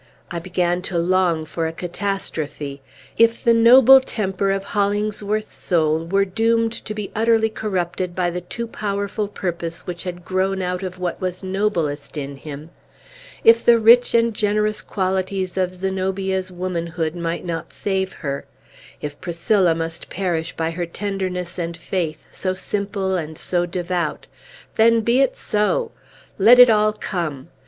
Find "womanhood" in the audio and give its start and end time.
16.51-17.13